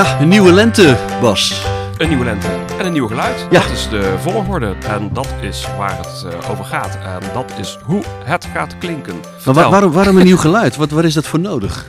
[0.00, 1.66] Ja, een nieuwe lente, Bas.
[1.96, 2.46] Een nieuwe lente
[2.78, 3.46] en een nieuw geluid.
[3.50, 3.60] Ja.
[3.60, 6.98] Dat is de volgorde en dat is waar het eh, over gaat.
[7.04, 9.20] En dat is hoe het gaat klinken.
[9.44, 10.76] Maar waarom, waarom een nieuw geluid?
[10.76, 11.86] Wat, waar is dat voor nodig?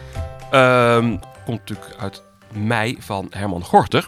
[0.52, 4.07] Ehm, komt natuurlijk uit mei van Herman Gorter.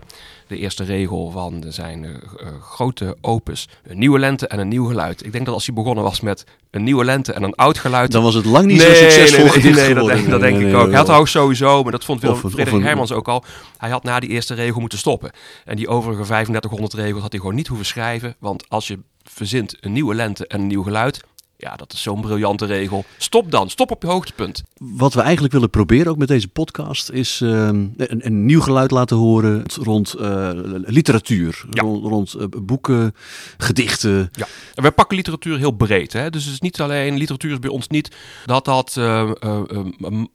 [0.54, 3.68] De eerste regel van zijn eh, eh, grote opus.
[3.84, 5.26] Een nieuwe lente en een nieuw geluid.
[5.26, 8.12] Ik denk dat als hij begonnen was met een nieuwe lente en een oud geluid...
[8.12, 10.72] Dan was het lang niet zo succesvol gedicht nee, dat denk, dat denk Nee, ik
[10.72, 10.80] nee, ook.
[10.82, 11.18] nee, Hij had nee.
[11.18, 13.44] ook sowieso, maar dat vond Willem Of een- of Frederik Hermans ook al.
[13.78, 15.32] Hij had na die eerste regel moeten stoppen.
[15.66, 18.36] En die overige 3500 regels had hij gewoon niet hoeven schrijven.
[18.40, 21.22] Want als je verzint een nieuwe lente en een nieuw geluid...
[21.64, 23.06] Ja, dat is zo'n briljante regel.
[23.18, 23.70] Stop dan.
[23.70, 24.64] Stop op je hoogtepunt.
[24.78, 28.92] Wat we eigenlijk willen proberen, ook met deze podcast, is ehm, een, een nieuw geluid
[28.92, 30.50] laten horen rond eh,
[30.86, 31.66] literatuur.
[31.70, 31.82] Ja.
[31.82, 33.16] Rond, rond eh, boeken,
[33.58, 34.30] gedichten.
[34.32, 36.14] Ja, en wij pakken literatuur heel breed.
[36.14, 36.30] Hè?
[36.30, 38.16] Dus het is niet alleen, literatuur is bij ons niet
[38.46, 39.32] dat dat eh,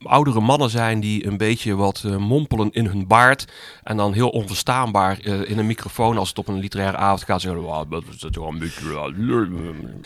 [0.01, 3.45] oudere mannen zijn die een beetje wat mompelen in hun baard.
[3.83, 7.63] En dan heel onverstaanbaar in een microfoon als het op een literaire avond gaat zeggen.
[7.63, 9.97] "Wauw, dat is dat wel een beetje...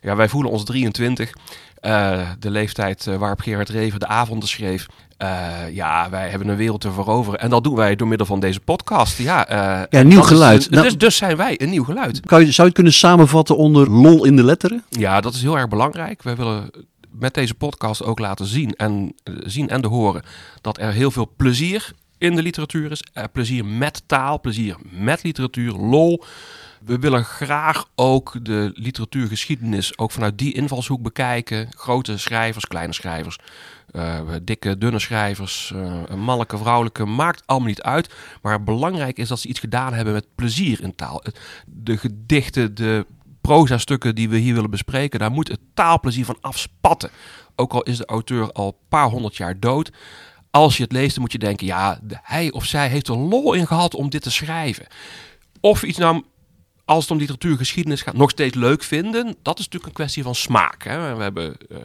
[0.00, 1.32] Ja, wij voelen ons 23.
[1.80, 4.86] eh, de leeftijd eh, waarop Gerard Reven de avonden schreef.
[5.16, 7.40] Eh, ja, wij hebben een wereld te veroveren.
[7.40, 9.18] En dat doen wij door middel van deze podcast.
[9.18, 10.64] Ja, eh, en nieuw is geluid.
[10.64, 12.20] een- Nou- dus, dus zijn wij een nieuw geluid.
[12.20, 14.84] Kan je, zou je het kunnen samenvatten onder lol in de letteren?
[14.88, 16.22] Ja, dat is heel erg belangrijk.
[16.22, 16.70] Wij willen
[17.10, 20.22] met deze podcast ook laten zien en, zien en horen
[20.60, 23.02] dat er heel veel plezier in de literatuur is.
[23.32, 26.24] Plezier met taal, plezier met literatuur, lol.
[26.84, 31.68] We willen graag ook de literatuurgeschiedenis ook vanuit die invalshoek bekijken.
[31.70, 33.38] Grote schrijvers, kleine schrijvers,
[33.90, 38.14] eh, dikke, dunne schrijvers, eh mannelijke, vrouwelijke, maakt allemaal niet uit.
[38.42, 41.22] Maar belangrijk is dat ze iets gedaan hebben met plezier in taal.
[41.66, 43.06] De gedichten, de
[43.40, 47.10] proza-stukken die we hier willen bespreken, daar moet het taalplezier van afspatten.
[47.56, 49.92] Ook al is de auteur al een paar honderd jaar dood.
[50.50, 53.52] Als je het leest, dan moet je denken, ja, hij of zij heeft er lol
[53.52, 54.86] in gehad om dit te schrijven.
[55.60, 56.24] Of iets nou,
[56.88, 59.36] als het om literatuurgeschiedenis gaat, nog steeds leuk vinden.
[59.42, 60.84] Dat is natuurlijk een kwestie van smaak.
[60.84, 61.16] Hè?
[61.16, 61.76] We hebben eh,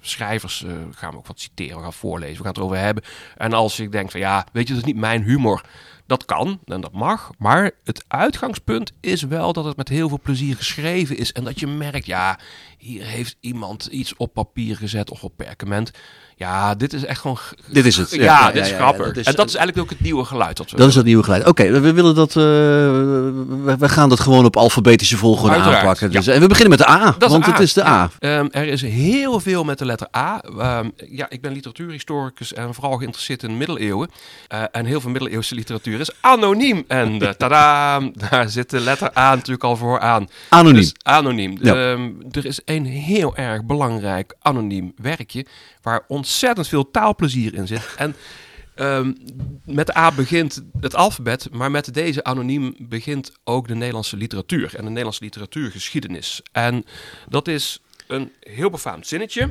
[0.00, 3.04] schrijvers, eh, gaan we ook wat citeren, we gaan voorlezen, we gaan het erover hebben.
[3.36, 5.64] En als ik denk van, ja, weet je, dat is niet mijn humor.
[6.06, 7.30] Dat kan en dat mag.
[7.38, 11.32] Maar het uitgangspunt is wel dat het met heel veel plezier geschreven is.
[11.32, 12.38] En dat je merkt, ja,
[12.78, 15.90] hier heeft iemand iets op papier gezet of op perkament.
[16.42, 17.38] Ja, dit is echt gewoon...
[17.66, 18.10] Dit is het.
[18.10, 19.06] Ja, Ja, ja, dit is ja, grappig.
[19.06, 20.56] dat is- en dat is eigenlijk ook het nieuwe geluid.
[20.56, 21.46] Dat we Dat is het nieuwe geluid.
[21.46, 22.28] Oké, we, we willen dat.
[22.28, 26.10] eh, we, we gaan dat gewoon op alfabetische volgorde Uiteraard, aanpakken.
[26.10, 27.50] Dus, En we beginnen met de A, Dat is want A.
[27.52, 28.10] het is de A.
[28.18, 30.40] Ehm, er is heel veel met de letter A.
[30.58, 34.10] Ehm, ja, ik ben literatuurhistoricus en vooral geïnteresseerd in de middeleeuwen.
[34.48, 36.84] Eh, en heel veel middeleeuwse literatuur is anoniem.
[36.88, 40.28] En uh, tada, daar zit de letter A natuurlijk al voor aan.
[40.48, 40.80] Anoniem.
[40.80, 41.56] Dus anoniem.
[41.62, 45.46] Ehm, er is een heel erg belangrijk anoniem werkje
[45.82, 47.94] waar ontzettend veel taalplezier in zit.
[47.96, 48.16] En
[48.74, 49.12] ehm,
[49.64, 54.74] met de A begint het alfabet, maar met deze anoniem begint ook de Nederlandse literatuur
[54.74, 56.42] en de Nederlandse literatuurgeschiedenis.
[56.52, 56.84] En
[57.28, 59.50] dat is een heel befaamd zinnetje.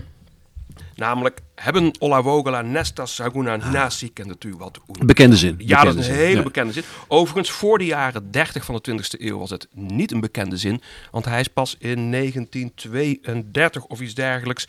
[0.95, 4.79] Namelijk, hebben Ola Vogela, Nestas, Saguna, Nasi, kent u wat?
[5.05, 5.55] Bekende zin.
[5.57, 6.43] Ja, dat is een zin, hele ja.
[6.43, 6.83] bekende zin.
[7.07, 10.81] Overigens, voor de jaren 30 van de 20e eeuw was het niet een bekende zin.
[11.11, 14.67] Want hij is pas in 1932 of iets dergelijks.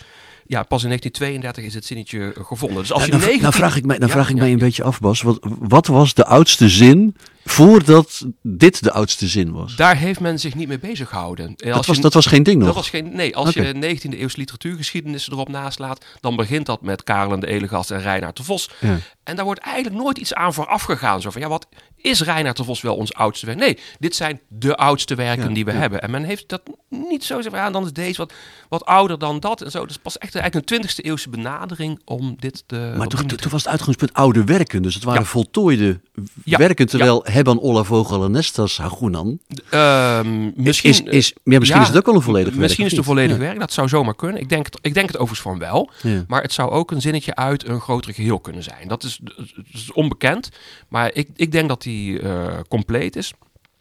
[0.52, 2.78] Ja, pas in 1932 is het zinnetje gevonden.
[2.78, 3.42] Dus als je dan, 19...
[3.42, 5.22] dan vraag ik mij, dan Ja, vraag ik mij een beetje af, Bas.
[5.22, 9.76] Wat, wat was de oudste zin voordat dit de oudste zin was?
[9.76, 11.52] Daar heeft men zich niet mee bezig gehouden.
[11.56, 12.66] Dat was, dat was geen ding nog.
[12.66, 17.02] Dat was geen, nee, als je 19e eeuwse literatuurgeschiedenis erop naslaat, dan begint dat met
[17.02, 18.70] Karel en de Elegast en Reinaard de Vos.
[18.80, 18.98] Ja.
[19.24, 21.20] En daar wordt eigenlijk nooit iets aan vooraf gegaan.
[21.20, 21.66] Zo van, ja, wat
[21.96, 23.58] is Reinaard de Vos wel ons oudste werk?
[23.58, 25.78] Nee, dit zijn de oudste werken Ja, die we ja.
[25.78, 26.00] hebben.
[26.00, 28.32] En men heeft dat niet zo gezegd, ja, dan is deze wat,
[28.68, 29.86] wat ouder dan dat en zo.
[29.86, 32.94] Dus pas echt eigenlijk een 20e eeuwse benadering om dit te...
[32.96, 34.82] Maar toen, toen was het uitgangspunt oude werken.
[34.82, 36.00] Dus het waren voltooide
[36.44, 36.86] werken.
[36.86, 39.38] Terwijl Hebban Ola Vogel en Nestas Hagunan.
[39.70, 42.60] Ehm, misschien, is, is, ja, misschien is het ook wel een volledig werk.
[42.60, 43.42] Misschien is het een volledig Ja.
[43.42, 44.40] werk, dat zou zomaar kunnen.
[44.40, 45.90] Ik denk, het, ik denk het overigens van wel.
[46.02, 46.24] Ja.
[46.26, 48.88] Maar het zou ook een zinnetje uit een groter geheel kunnen zijn.
[48.88, 50.48] Dat is, dat is onbekend.
[50.88, 53.32] Maar ik, ik denk dat die eh, compleet is.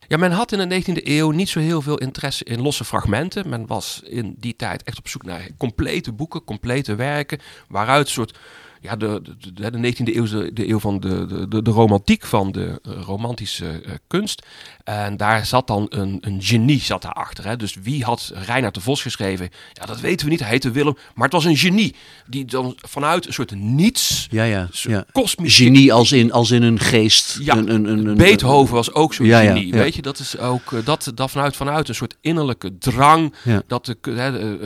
[0.08, 3.50] Ja, men had in de 19e eeuw niet zo heel veel interesse in losse fragmenten.
[3.50, 7.40] Men was in die tijd echt op zoek naar complete boeken, complete werken.
[7.68, 8.38] Waaruit een soort.
[8.82, 12.26] Ja, de, de, de, de 19e eeuw de, de eeuw van de, de- de, romantiek,
[12.26, 14.46] van de eh, romantische eh, kunst.
[14.84, 17.46] En daar zat dan een, een genie zat daarachter.
[17.46, 17.56] Hè?
[17.58, 19.50] Dus wie had Reinhard de Vos geschreven?
[19.74, 20.40] Ja, dat weten we niet.
[20.40, 20.96] Hij heette Willem.
[21.16, 21.96] Maar het was een genie.
[22.28, 24.68] Die dan vanuit een soort niets, Ja, ja.
[24.72, 25.06] ja.
[25.12, 27.38] kosmisch Genie als in, als in een geest.
[27.42, 29.68] Ja, een, een, een, een- Beethoven was ook zo'n Ja, genie.
[29.68, 29.74] ja.
[29.78, 33.34] Weet je, dat is ook eh, dat, dat vanuit, vanuit een soort innerlijke drang.
[33.68, 34.58] Dat de, hè,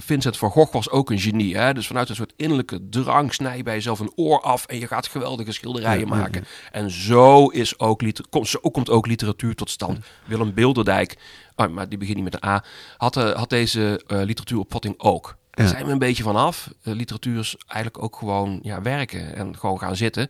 [0.00, 1.56] Vincent van Gogh was ook een genie.
[1.56, 1.72] Hè?
[1.74, 5.06] Dus vanuit een soort innerlijke drang, snij bij jezelf een oor af en je gaat
[5.06, 6.44] geweldige schilderijen maken.
[6.72, 9.98] En zo, is ook liter, komt, zo komt ook literatuur tot stand.
[10.24, 11.16] Willem Bilderdijk,
[11.56, 12.64] oh, maar die begint niet met een A,
[12.96, 15.36] had, uh, had deze uh, literatuuropvatting ook.
[15.50, 16.70] Daar zijn we een beetje vanaf.
[16.82, 20.28] Uh, literatuur is eigenlijk ook gewoon ja, werken en gewoon gaan zitten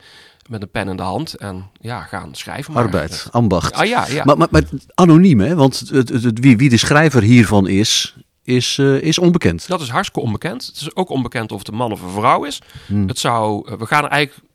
[0.49, 2.73] met een pen in de hand en ja, gaan schrijven.
[2.73, 2.85] Maar.
[2.85, 3.75] Arbeid, ambacht.
[3.75, 4.25] Ah, ja, ja.
[4.25, 4.63] Maar, maar, maar
[4.95, 5.55] anoniem, hè?
[5.55, 9.69] Want het, het, het, wie, wie de schrijver hiervan is, is, uh, is onbekend.
[9.69, 10.67] Dat is hartstikke onbekend.
[10.67, 12.59] Het is ook onbekend of het een man of een vrouw is.
[12.87, 13.09] Hmm.
[13.09, 14.49] Het zou, we gaan er eigenlijk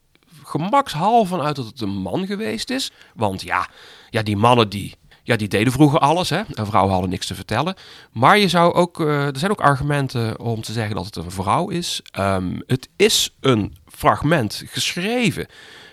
[0.43, 2.91] gemakshalve vanuit dat het een man geweest is.
[3.15, 3.67] Want ja,
[4.09, 6.29] ja die mannen die, ja, die deden vroeger alles.
[6.29, 6.41] Hè?
[6.53, 7.75] En vrouwen hadden niks te vertellen.
[8.11, 11.31] Maar je zou ook, uh, er zijn ook argumenten om te zeggen dat het een
[11.31, 12.01] vrouw is.
[12.19, 15.47] Um, het is een fragment geschreven.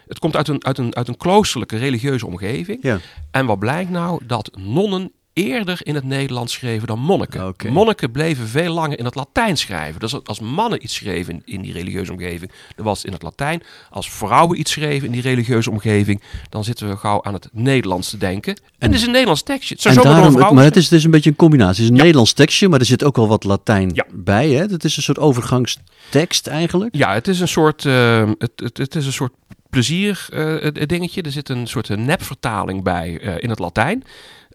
[0.06, 2.78] Het komt uit een, uit een, uit een kloosterlijke religieuze omgeving.
[2.82, 2.98] Ja.
[3.30, 4.26] En wat blijkt nou?
[4.26, 7.46] Dat nonnen eerder in het Nederlands schreven dan monniken.
[7.46, 7.70] Okay.
[7.70, 10.00] Monniken bleven veel langer in het Latijn schrijven.
[10.00, 13.22] Dus als mannen iets schreven in, in die religieuze omgeving, dan was het in het
[13.22, 13.62] Latijn.
[13.90, 18.10] Als vrouwen iets schreven in die religieuze omgeving, dan zitten we gauw aan het Nederlands
[18.10, 18.54] te denken.
[18.54, 19.74] En, en het is een Nederlands tekstje.
[19.74, 21.74] Het en daarom, het, maar het is, het is een beetje een combinatie.
[21.74, 22.02] Het is een ja.
[22.02, 24.04] Nederlands tekstje, maar er zit ook wel wat Latijn ja.
[24.12, 24.48] bij.
[24.48, 24.64] Hè?
[24.64, 26.94] Het is een soort overgangstekst eigenlijk.
[26.94, 29.32] Ja, het is een soort, uh, het, het, het is een soort
[29.70, 31.22] plezier uh, dingetje.
[31.22, 34.04] Er zit een soort nepvertaling bij uh, in het Latijn.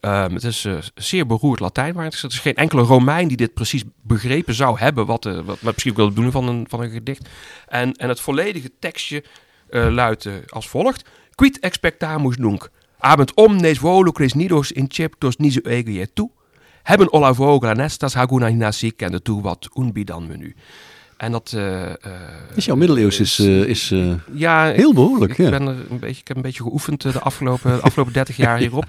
[0.05, 1.95] Um, het is uh, zeer beroerd Latijn.
[1.95, 5.05] Maar het is geen enkele Romein die dit precies begrepen zou hebben.
[5.05, 7.29] Wat, uh, wat, wat misschien ook wil doen van een, van een gedicht.
[7.67, 9.23] En, en het volledige tekstje
[9.69, 12.69] uh, luidt als volgt: Quid expectamus nunc?
[12.99, 16.29] Abend omnes volucres nidos in ceptos niso ege tu.
[16.83, 20.55] Hebben olla vogela nestas haguna hinasik en de toe wat unbidan menu.
[21.17, 21.81] En dat uh,
[22.55, 23.93] is jouw middeleeuws is, uh, is
[24.33, 25.31] ja, heel behoorlijk.
[25.31, 25.49] Ik, ja.
[25.49, 28.57] ben er een beetje, ik heb een beetje geoefend de afgelopen, de afgelopen 30 jaar
[28.65, 28.85] hierop.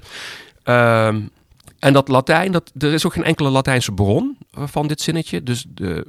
[0.64, 1.30] Um,
[1.78, 5.42] en dat Latijn, dat, er is ook geen enkele Latijnse bron van dit zinnetje.
[5.42, 6.06] Dus de,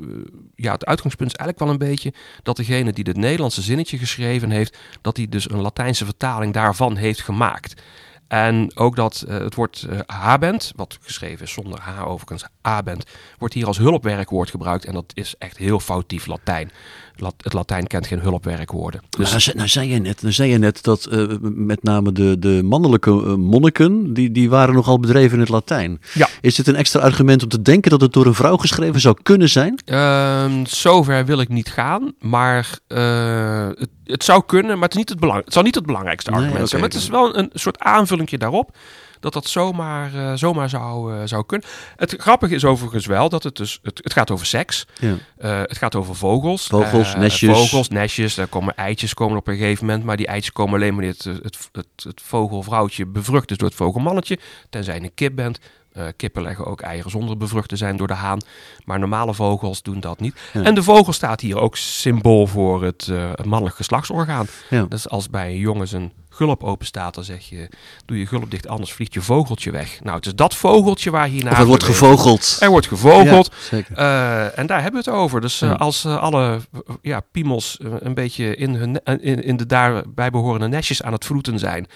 [0.55, 2.13] ja, het uitgangspunt is eigenlijk wel een beetje
[2.43, 6.95] dat degene die dit Nederlandse zinnetje geschreven heeft, dat hij dus een Latijnse vertaling daarvan
[6.95, 7.81] heeft gemaakt.
[8.27, 13.05] En ook dat uh, het woord uh, habent, wat geschreven is zonder h overigens, habent,
[13.37, 14.85] wordt hier als hulpwerkwoord gebruikt.
[14.85, 16.71] En dat is echt heel foutief Latijn.
[17.15, 19.01] Het Latijn kent geen hulpwerkwoorden.
[19.09, 19.45] Dus...
[19.45, 22.61] Nou, nou, zei je net, nou zei je net dat uh, met name de, de
[22.63, 26.01] mannelijke monniken, die, die waren nogal bedreven in het Latijn.
[26.13, 26.27] Ja.
[26.41, 29.17] Is dit een extra argument om te denken dat het door een vrouw geschreven zou
[29.23, 29.81] kunnen zijn?
[29.85, 35.09] Uh, zover wil ik niet gaan, maar het, het, zou kunnen, maar het, is niet
[35.09, 36.81] het, belang, het zou niet het belangrijkste argument nee, okay, zijn.
[36.81, 38.75] Maar het is wel een, een soort aanvulling daarop
[39.23, 41.67] dat dat zomaar, uh, zomaar zou, uh, zou kunnen.
[41.95, 44.85] Het grappige is overigens wel dat het dus, het, het gaat over seks.
[44.99, 45.07] Ja.
[45.09, 46.67] Uh, het gaat over vogels.
[46.67, 47.57] Vogels, nestjes.
[47.57, 48.35] Vogels, nestjes.
[48.35, 51.23] Daar komen eitjes komen op een gegeven moment, maar die eitjes komen alleen wanneer het,
[51.23, 54.39] het, het, het vogelvrouwtje bevrucht is door het vogelmannetje.
[54.69, 55.59] Tenzij je een kip bent.
[55.97, 58.39] Uh, kippen leggen ook eieren zonder bevrucht te zijn door de haan.
[58.85, 60.35] Maar normale vogels doen dat niet.
[60.53, 60.63] Ja.
[60.63, 64.47] En de vogel staat hier ook symbool voor het, uh, het mannelijk geslachtsorgaan.
[64.69, 64.85] Ja.
[64.89, 67.69] Dus als bij jongens een gulp open staat, dan zeg je,
[68.05, 69.99] doe je gulp dicht, anders vliegt je vogeltje weg.
[70.03, 71.53] Nou, het is dat vogeltje waar hier naar.
[71.53, 72.57] Of er wordt gevogeld.
[72.59, 73.51] Er wordt gevogeld.
[73.51, 73.97] Ja, zeker.
[73.97, 75.41] Uh, en daar hebben we het over.
[75.41, 76.59] Dus als alle
[77.01, 81.59] ja, piemels een beetje in, hun, in, in de daarbij behorende nestjes aan het vroeten
[81.59, 81.87] zijn,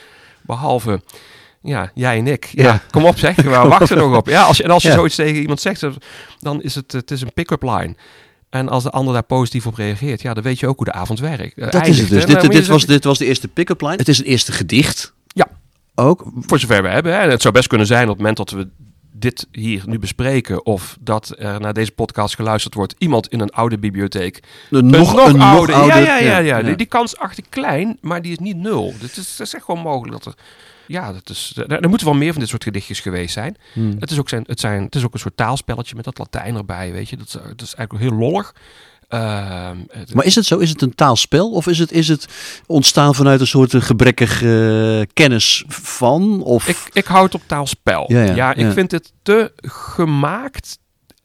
[0.42, 1.02] behalve
[1.62, 2.46] ja, jij en ik.
[2.52, 2.82] Ja, Ja.
[2.92, 4.28] kom op zeg, we wachten nog op.
[4.28, 4.96] Ja, als je, en als je Ja.
[4.96, 5.84] zoiets tegen iemand zegt,
[6.40, 7.96] dan is het, het is een pick-up line.
[8.50, 10.92] En als de ander daar positief op reageert, ja, dan weet je ook hoe de
[10.92, 11.58] avond werkt.
[11.58, 12.26] eh, Dat is het dus.
[12.26, 13.96] Dit, dit, dit was, dit was de eerste pick-up line.
[13.96, 15.14] Het is een eerste gedicht.
[15.28, 15.48] Ja.
[15.96, 16.24] Ook.
[16.40, 17.14] Voor zover we hebben.
[17.14, 17.20] Hè.
[17.20, 18.68] En het zou best kunnen zijn op het moment dat we
[19.12, 23.50] dit hier nu bespreken, of dat er naar deze podcast geluisterd wordt, iemand in een
[23.50, 24.40] oude bibliotheek.
[24.70, 25.76] Een nog, een nog ouder.
[25.86, 26.38] Ja, ja, ja.
[26.38, 26.62] ja.
[26.62, 28.94] Die, die kans is achter klein, maar die is niet nul.
[29.02, 30.42] Het is, het is echt gewoon mogelijk dat er.
[30.88, 33.56] Ja, dat is, er, er moeten wel meer van dit soort gedichtjes geweest zijn.
[33.74, 33.96] Hmm.
[34.00, 36.56] Het, is ook zijn, het, zijn, het is ook een soort taalspelletje met dat Latijn
[36.56, 37.18] erbij, weet je.
[37.18, 38.54] Dat is, dat is eigenlijk heel lollig.
[39.08, 40.58] Ehm, het- Maar is het zo?
[40.58, 41.52] Is het een taalspel?
[41.52, 42.26] Of is het, is het
[42.66, 46.42] ontstaan vanuit een soort eh, kennis van?
[46.44, 46.68] Of...
[46.68, 48.06] ik, ik hou het op taalspel.
[48.08, 48.72] Ja, ja, ik ja.
[48.72, 50.78] vind het te gemaakt,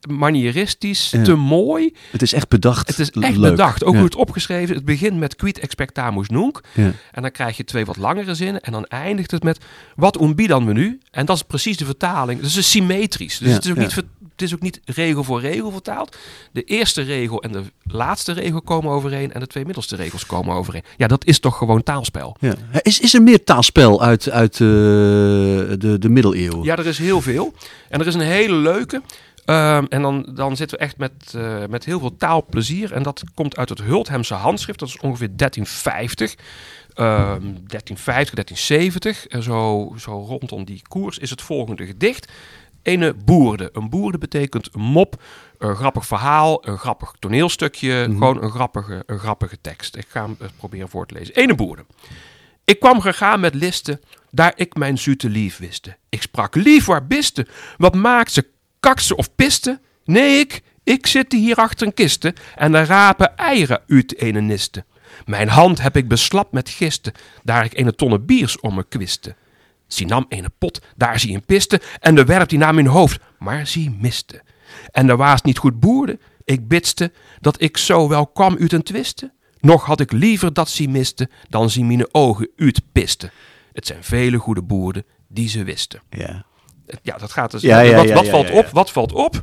[0.09, 1.23] manieristisch, Ja.
[1.23, 1.93] te mooi.
[2.11, 2.87] Het is echt bedacht.
[2.87, 3.49] Het is echt leuk.
[3.49, 3.83] bedacht.
[3.83, 3.97] Ook Ja.
[3.97, 4.75] hoe het opgeschreven.
[4.75, 6.61] Het begint met quid expectamus nunc.
[6.73, 6.91] Ja.
[7.11, 8.61] En dan krijg je twee wat langere zinnen.
[8.61, 9.57] En dan eindigt het met
[9.95, 10.99] wat unbidan we nu.
[11.11, 12.39] En dat is precies de vertaling.
[12.41, 13.37] Dus het is symmetrisch.
[13.37, 16.17] Dus het, is ook niet, het is ook niet regel voor regel vertaald.
[16.51, 19.33] De eerste regel en de laatste regel komen overeen.
[19.33, 20.83] En de twee middelste regels komen overeen.
[20.97, 22.35] Ja, dat is toch gewoon taalspel.
[22.39, 22.55] Ja.
[22.81, 26.63] Is, is er meer taalspel uit, uit eh, de, de middeleeuwen?
[26.63, 27.53] Ja, er is heel veel.
[27.89, 29.01] En er is een hele leuke.
[29.45, 32.93] Ehm, en dan, dan zitten we echt met, eh, met heel veel taalplezier.
[32.93, 34.79] En dat komt uit het Hulthemse handschrift.
[34.79, 36.35] Dat is ongeveer 1350.
[36.93, 39.27] Ehm 1350, 1370.
[39.27, 42.31] En zo, zo rondom die koers is het volgende gedicht.
[42.81, 43.69] Ene boerde.
[43.73, 45.21] Een boerde betekent een mop,
[45.57, 48.05] een grappig verhaal, een grappig toneelstukje.
[48.07, 48.11] Mhm.
[48.11, 49.95] Gewoon een grappige, een grappige tekst.
[49.95, 51.35] Ik ga hem eh, proberen voor te lezen.
[51.35, 51.85] Ene boerde.
[52.65, 55.97] Ik kwam gegaan met listen, daar ik mijn zute lief wiste.
[56.09, 57.47] Ik sprak lief waar biste.
[57.77, 58.45] Wat maakt ze,
[58.83, 59.79] kakt ze of piste?
[60.03, 64.85] Nee, ik, ik zit hier achter een kiste en daar rapen eieren uit ene niste.
[65.25, 67.13] Mijn hand heb ik beslapt met gisten,
[67.43, 69.35] daar ik ene tonne biers om me kwiste.
[69.87, 73.19] Zie nam ene pot, daar zie een piste, en de werp die naar mijn hoofd,
[73.39, 74.41] maar zie miste.
[74.91, 78.83] En de waas niet goed boerde, ik bidste, dat ik zo wel kwam uit een
[78.83, 79.31] twiste.
[79.59, 83.31] Nog had ik liever dat ze miste, dan zie mine ogen uit piste.
[83.73, 86.01] Het zijn vele goede boeren die ze wisten.
[86.09, 86.45] Ja.
[87.01, 87.61] Ja, dat gaat dus.
[87.61, 88.69] Ja, ja, wat wat valt op?
[88.71, 89.41] Wat valt op?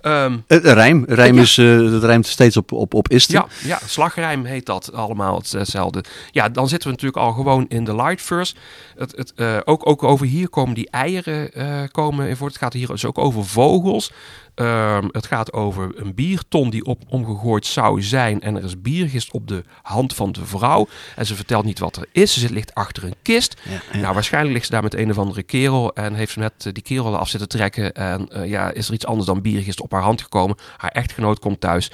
[0.00, 1.40] Ehm, Het rijm, rijm Ja.
[1.42, 3.32] is, eh dat rijmt steeds op, op, op iste.
[3.32, 6.04] Ja, ja, slagrijm heet dat allemaal het- hetzelfde.
[6.30, 8.54] Ja, dan zitten we natuurlijk al gewoon in de light verse.
[8.96, 12.46] Het, het, eh, ook, ook over hier komen die eieren eh, komen voor.
[12.48, 14.10] Het gaat hier dus ook over vogels.
[14.58, 18.40] Ehm, het gaat over een bierton die op omgegooid zou zijn.
[18.40, 20.88] En er is biergist op de hand van de vrouw.
[21.16, 22.32] En ze vertelt niet wat er is.
[22.32, 23.60] Ze zit, ligt achter een kist.
[23.62, 23.98] Ja, ja.
[23.98, 25.94] Nou, waarschijnlijk ligt ze daar met een of andere kerel.
[25.94, 27.92] En heeft ze net eh, die kerel af zitten trekken.
[27.94, 30.56] En eh, ja, is er iets anders dan biergist op haar hand gekomen.
[30.76, 31.90] Haar echtgenoot komt thuis.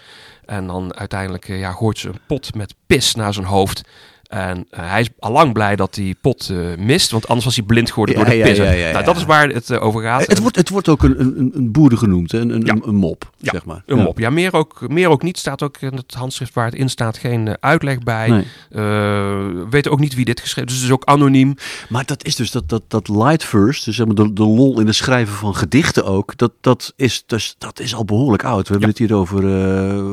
[0.47, 3.83] En dan uiteindelijk eh, ja, gooit ze een pot met pis naar zijn hoofd.
[4.29, 7.11] En eh, hij is allang blij dat die pot eh, mist.
[7.11, 8.57] Want anders was hij blind geworden Ja, door de ja, pis.
[8.57, 10.27] ja, ja, nou, dat is waar het eh, over gaat.
[10.27, 13.65] Het wordt, het wordt ook een, een, een genoemd, een, een, een, mop, Ja, zeg
[13.65, 13.83] maar.
[13.87, 14.19] Een mop.
[14.19, 15.39] Ja, meer ook, meer ook niet.
[15.39, 18.29] Staat ook in het handschrift waar het in staat geen uitleg bij.
[18.29, 18.45] Nee.
[18.69, 21.55] We weten ook niet wie dit geschreven Dus het is ook anoniem.
[21.89, 24.81] Maar dat is dus dat, dat, dat light verse, dus zeg maar de, de lol
[24.81, 28.67] in het schrijven van gedichten ook, dat, dat, is, dus, dat is al behoorlijk oud.
[28.67, 29.43] We hebben het hier over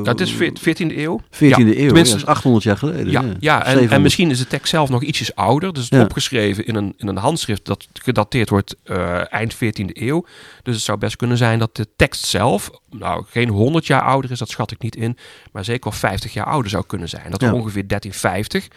[0.04, 1.20] Dat is veert- 14e eeuw.
[1.34, 3.12] 14e eeuw, tenminste- dat is 800 jaar geleden.
[3.12, 3.92] Ja, ja en, 700.
[4.02, 5.74] En misschien is de tekst zelf nog ietsjes ouder.
[5.74, 9.60] Dus het is opgeschreven in een, in een handschrift dat gedateerd wordt eh, eind 14e
[9.94, 10.26] eeuw.
[10.64, 14.32] Dus het zou best kunnen zijn dat de tekst zelf, nou geen 100 jaar ouder
[14.32, 15.18] is, dat schat ik niet in,
[15.52, 17.32] maar zeker wel 50 jaar ouder zou kunnen zijn.
[17.32, 18.68] Dat we ongeveer 1350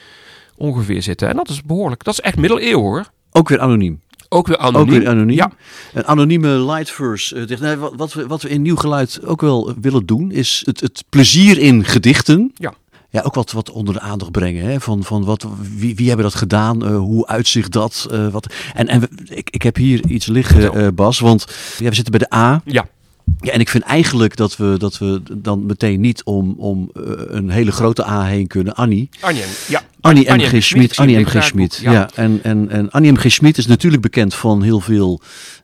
[0.56, 1.28] ongeveer zitten.
[1.28, 3.04] En dat is behoorlijk, dat is echt middeleeuw hoor.
[3.32, 4.02] Ook weer anoniem.
[4.28, 4.80] Ook weer anoniem.
[4.94, 5.36] Ook weer anoniem.
[5.36, 5.50] Ja.
[5.92, 7.34] Een anonieme light verse.
[7.36, 10.30] eh, dicht- nee, wat, wat, we, wat we in Nieuw Geluid ook wel willen doen,
[10.30, 12.52] is het, het plezier in gedichten.
[12.54, 12.74] Ja.
[13.14, 14.64] Ja, ook wat, wat onder de aandacht brengen.
[14.64, 14.80] Hè?
[14.80, 16.84] Van, van wat, wie, wie hebben dat gedaan?
[16.86, 18.06] Eh, hoe uitzicht dat?
[18.10, 21.18] Eh, wat, en en we- ik, ik heb hier iets liggen, eh, Bas.
[21.18, 21.44] Want
[21.78, 22.60] ja, we zitten bij de A.
[22.64, 22.86] Ja,
[23.40, 27.02] Ja, en ik vind eigenlijk dat we, dat we dan meteen niet om, om eh,
[27.26, 28.74] een hele grote A heen kunnen.
[28.74, 29.08] Annie.
[29.20, 29.82] Annie ja.
[30.00, 30.40] Annie M.
[30.40, 30.62] G.
[30.62, 30.96] Schmid.
[30.96, 31.24] Annie M.
[31.26, 31.44] G.
[31.44, 31.78] Schmid.
[31.82, 33.16] Ja, en, en, en Annie M.
[33.16, 33.30] G.
[33.32, 35.20] Schmid is natuurlijk bekend van heel veel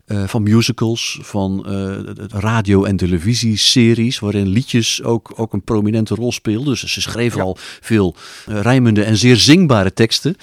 [0.07, 1.97] eh, van musicals, van eh,
[2.29, 6.69] radio- en televisieseries, waarin liedjes ook, ook een prominente rol speelden.
[6.69, 7.43] Dus ze schreef Ja.
[7.43, 8.15] al veel
[8.47, 10.37] eh, rijmende en zeer zingbare teksten.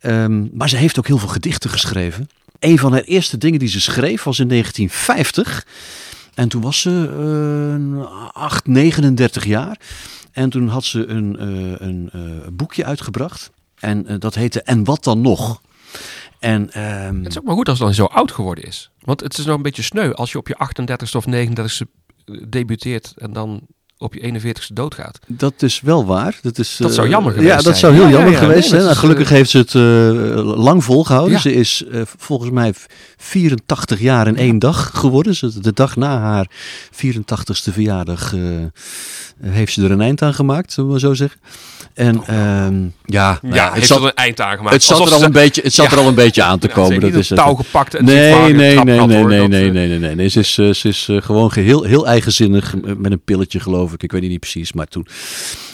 [0.00, 2.28] Ehm, maar ze heeft ook heel veel gedichten geschreven.
[2.58, 5.66] Een van haar eerste dingen die ze schreef was in 1950.
[6.34, 7.08] En toen was ze
[8.00, 9.78] eh 8, 39 jaar.
[10.32, 13.50] En toen had ze een, eh, een eh, boekje uitgebracht.
[13.78, 15.60] En eh, dat heette En wat dan nog?
[16.38, 18.90] En ehm, Het is ook maar goed als het dan zo oud geworden is.
[19.00, 21.86] Want het is nog een beetje sneu als je op je 38ste of 39ste
[22.48, 23.66] debuteert en dan
[24.02, 25.18] op je 41ste doodgaat.
[25.26, 26.38] dat is wel waar.
[26.42, 27.76] Dat, is, Dat eh, zou jammer Ja, geweest dat zijn.
[27.76, 28.38] zou heel Ja, ja, jammer ja.
[28.38, 28.80] geweest zijn.
[28.80, 31.32] dat Nou, gelukkig eh, heeft ze het eh, lang volgehouden.
[31.34, 31.40] Ja.
[31.40, 32.74] Ze is eh, volgens mij
[33.16, 35.34] 84 jaar in één dag geworden.
[35.34, 36.50] Ze, de dag na haar
[36.94, 38.40] 84ste verjaardag eh,
[39.40, 41.40] heeft ze er een eind aan gemaakt, zullen we maar zo zeggen.
[41.94, 44.74] En ehm, ja, nou Ja, het heeft zat, er een eind aan gemaakt.
[44.74, 45.92] het zat, Alsof er al, ze- een beetje, het zat Ja.
[45.92, 47.00] er al een beetje aan te komen.
[47.00, 47.38] dat is het.
[47.38, 49.28] touw gepakt en Nee, nee, nee, nee, nee, hoor.
[49.28, 50.28] nee, nee, eh, nee, nee, nee.
[50.28, 53.92] Ze is, eh, ze is eh, gewoon geheel, heel eigenzinnig eh, met een pilletje, geloof
[53.92, 54.02] ik.
[54.02, 55.06] Ik weet niet precies, maar toen.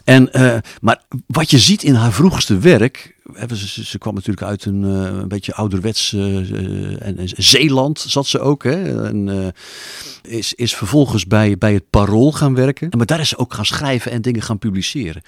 [0.05, 3.17] En, eh, maar wat je ziet in haar vroegste werk.
[3.54, 6.12] Ze, ze, kwam natuurlijk uit een, eh, een beetje ouderwets.
[6.12, 8.62] eh, eh, en, en Zeeland zat ze ook.
[8.62, 12.88] Hè, en eh, is, is vervolgens bij, bij het Parool gaan werken.
[12.97, 15.23] Maar daar is ze ook gaan schrijven en dingen gaan publiceren.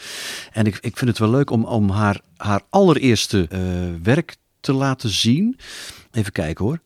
[0.53, 3.61] En ik, ik vind het wel leuk om, om haar, haar allereerste eh,
[4.03, 5.59] werk te laten zien.
[6.13, 6.79] Even kijken hoor.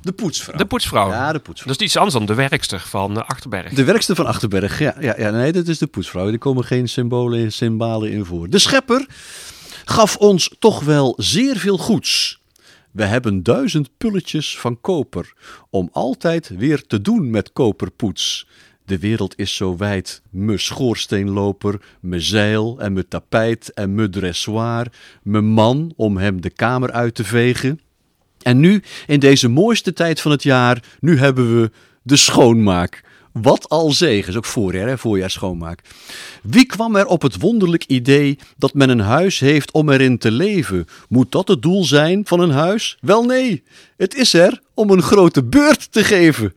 [0.00, 0.56] De poetsvrouw.
[0.56, 1.10] De poetsvrouw.
[1.10, 1.72] Ja, de poetsvrouw.
[1.72, 3.72] Dat is iets anders dan de werkster van Achterberg.
[3.72, 5.30] De werkster van Achterberg, ja, ja, ja.
[5.30, 6.32] Nee, dat is de poetsvrouw.
[6.32, 8.48] Er komen geen symbolen, symbalen in voor.
[8.50, 9.06] De schepper
[9.88, 12.40] gaf ons toch wel zeer veel goeds.
[12.90, 15.32] We hebben duizend pulletjes van koper,
[15.70, 18.48] om altijd weer te doen met koperpoets.
[18.84, 24.86] De wereld is zo wijd, me schoorsteenloper, me zeil en me tapijt en me dressoir,
[25.22, 27.80] me man om hem de kamer uit te vegen.
[28.42, 31.70] En nu, in deze mooiste tijd van het jaar, nu hebben we
[32.02, 33.04] de schoonmaak.
[33.42, 34.98] Wat al zegen, is ook voorjaar, hè?
[34.98, 35.80] voorjaar schoonmaak.
[36.42, 40.30] Wie kwam er op het wonderlijk idee dat men een huis heeft om erin te
[40.30, 40.86] leven?
[41.08, 42.96] Moet dat het doel zijn van een huis?
[43.00, 43.62] Wel nee,
[43.96, 46.54] het is er om een grote beurt te geven.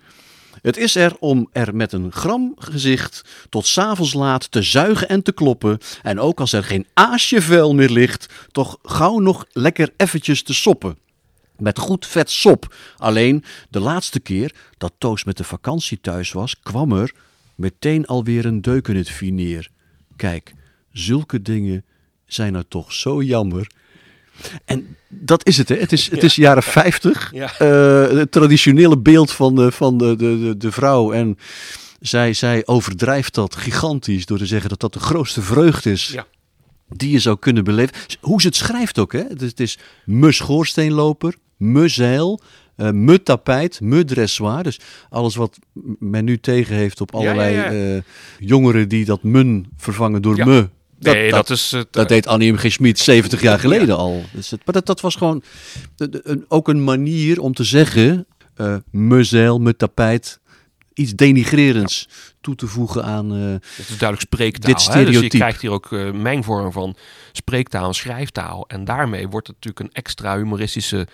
[0.61, 5.23] Het is er om er met een gram gezicht tot s'avonds laat te zuigen en
[5.23, 5.77] te kloppen.
[6.03, 10.53] En ook als er geen aasje vuil meer ligt, toch gauw nog lekker eventjes te
[10.53, 10.97] soppen.
[11.59, 12.75] Met goed vet sop.
[12.97, 17.13] Alleen de laatste keer dat Toos met de vakantie thuis was, kwam er
[17.55, 19.69] meteen alweer een deuk in het fineer.
[20.15, 20.53] Kijk,
[20.91, 21.83] zulke dingen
[22.25, 23.67] zijn er toch zo jammer.
[24.65, 25.75] En dat is het, hè?
[25.75, 27.31] Het is, het is jaren 50.
[27.33, 27.57] Ja.
[27.57, 31.11] Eh, het traditionele beeld van de, van de, de, de, vrouw.
[31.11, 31.37] En
[31.99, 36.25] zij, zij overdrijft dat gigantisch door te zeggen dat dat de grootste vreugde is Ja.
[36.87, 37.95] die je zou kunnen beleven.
[38.21, 39.23] Hoe ze het schrijft ook, hè?
[39.23, 39.77] Het is, het is
[41.59, 42.41] me zeil,
[42.75, 44.63] eh, me tapijt, me dressoir.
[44.63, 45.59] Dus alles wat
[45.99, 47.95] men nu tegen heeft op allerlei ja, ja.
[47.95, 48.01] eh,
[48.39, 50.69] jongeren die dat mun vervangen door me.
[50.99, 51.87] Dat, nee, dat, dat, is het.
[51.93, 52.57] dat deed Annie M.
[52.57, 52.71] G.
[52.71, 54.23] Schmid 70 jaar geleden al.
[54.33, 55.43] Dus het, maar dat, dat was gewoon
[55.95, 58.25] de- de- een, ook een manier om te zeggen...
[58.55, 60.39] eh me zeil, me tapijt,
[60.93, 62.09] iets denigrerends
[62.41, 63.33] toe te voegen aan...
[63.35, 64.73] eh, Het is duidelijk spreektaal.
[64.73, 64.93] Dit hè?
[64.93, 65.37] Dus je stereotype.
[65.37, 66.95] krijgt hier ook eh mengvorm van
[67.31, 68.65] spreektaal en schrijftaal.
[68.67, 71.07] En daarmee wordt er natuurlijk een extra humoristische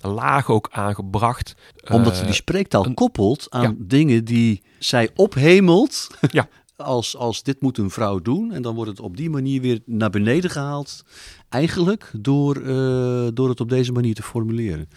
[0.00, 1.54] laag ook aangebracht.
[1.92, 3.74] Omdat Eh, ze die spreektaal een- koppelt aan ja.
[3.78, 6.08] dingen die zij ophemelt.
[6.30, 6.48] Ja.
[6.76, 8.52] Als, als dit moet een vrouw doen.
[8.52, 11.04] En dan wordt het op die manier weer naar beneden gehaald.
[11.48, 14.88] Eigenlijk door, eh, door het op deze manier te formuleren.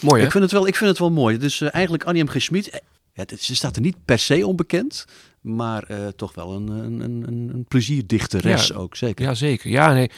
[0.00, 0.26] Mooi hè?
[0.26, 1.38] Ik vind het wel, ik vind het wel mooi.
[1.38, 2.28] Dus eh, eigenlijk Annie M.
[2.28, 2.40] G.
[2.42, 2.70] Schmid.
[2.70, 2.80] eh,
[3.14, 5.04] Ja, het- ze staat er niet per se onbekend.
[5.40, 8.74] Maar eh, toch wel een, een, een, een plezierdichteres Ja.
[8.74, 9.24] ook, zeker.
[9.24, 9.70] Ja, zeker.
[9.70, 10.10] Ja, nee.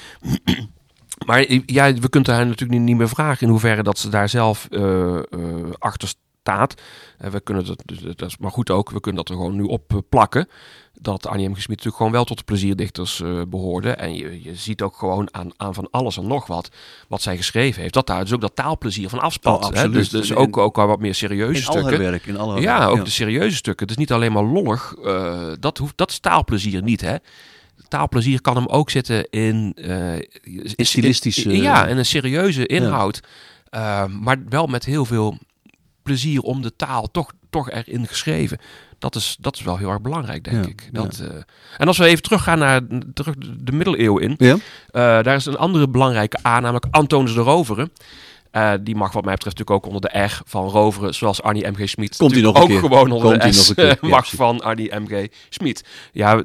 [1.26, 4.66] maar ja, we kunnen haar natuurlijk niet meer vragen in hoeverre dat ze daar zelf
[4.71, 5.18] eh,
[5.78, 6.75] achter staat.
[7.18, 9.56] En we kunnen dat, dus dat is maar goed ook, we kunnen dat er gewoon
[9.56, 10.49] nu op eh, plakken.
[11.00, 11.52] Dat Annie M.
[11.52, 13.90] Natuurlijk gewoon wel tot de plezierdichters eh, behoorde.
[13.90, 16.68] En je, je ziet ook gewoon aan, aan van alles en nog wat,
[17.09, 17.94] wat zij geschreven heeft.
[17.94, 19.64] Dat daar dus ook dat taalplezier van afspat.
[19.64, 19.90] Oh, hè?
[19.90, 21.99] Dus, dus In- ook, ook wel wat meer serieuze In al stukken.
[21.99, 22.26] werk.
[22.26, 23.87] In al haar Ja, werk, ook de serieuze stukken.
[23.87, 24.95] Het is niet alleen maar lollig.
[25.60, 27.17] dat, hoeft, dat is taalplezier niet, hè?
[27.95, 29.73] Taalplezier kan hem ook zitten in...
[30.76, 33.21] In stilistische- ja, in een serieuze inhoud.
[33.75, 35.39] Eh, maar wel met heel veel
[36.02, 38.59] plezier om de taal toch, toch erin geschreven.
[38.99, 40.89] Dat is, dat is wel heel erg belangrijk, denk Ja, ik.
[40.93, 41.28] Dat, eh,
[41.76, 42.80] en als we even teruggaan naar
[43.15, 44.35] terug de middeleeuwen in...
[44.39, 44.57] Ja?
[45.23, 47.93] Daar is een andere belangrijke A, namelijk Antonis de Roveren.
[48.80, 51.89] Die mag wat mij betreft natuurlijk ook onder de R van Roveren, zoals Arnie M.G.
[51.89, 52.17] Schmid.
[52.17, 52.78] Komt hij nog een ook keer.
[52.78, 53.99] gewoon onder Komt de S nog een keer.
[54.09, 55.26] Ja, mag van Arnie M.G.
[55.49, 55.85] Schmid.
[56.13, 56.43] Ja,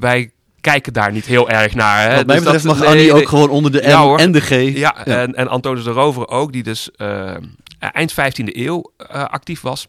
[0.00, 2.08] wij kijken daar niet heel erg naar.
[2.10, 2.16] Hè?
[2.16, 3.22] Wat mij Dus betreft dat- mag Annie nee.
[3.22, 4.18] ook gewoon onder de M Ja, hoor.
[4.18, 4.48] en de G.
[4.76, 7.34] Ja, En, en Antonis de Roveren ook, die dus eh,
[7.78, 9.86] eind 15e eeuw eh, actief was.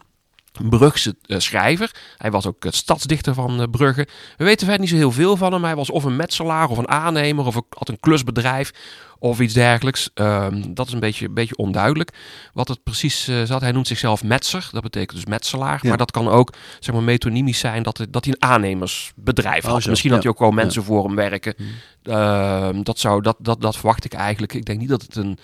[0.69, 1.91] Brugse eh, schrijver.
[2.17, 4.07] Hij was ook het stadsdichter van eh, Brugge.
[4.37, 5.63] We weten verder niet zo heel veel van hem.
[5.63, 8.71] Hij was of een metselaar of een aannemer of had een klusbedrijf
[9.19, 10.09] of iets dergelijks.
[10.13, 12.11] Ehm, dat is een beetje, een beetje onduidelijk
[12.53, 13.61] wat het precies eh, zat.
[13.61, 15.79] Hij noemt zichzelf metser, dat betekent dus metselaar.
[15.81, 15.89] Ja.
[15.89, 19.71] Maar dat kan ook zeg maar, metonymisch zijn dat, het- dat hij een aannemersbedrijf Oh,
[19.71, 19.83] had.
[19.83, 20.15] zo, Misschien ja.
[20.15, 20.55] had hij ook wel Ja.
[20.55, 21.55] mensen voor hem werken.
[22.03, 24.53] Ehm, dat, zou, dat, dat, dat verwacht ik eigenlijk.
[24.53, 25.37] Ik denk niet dat het een,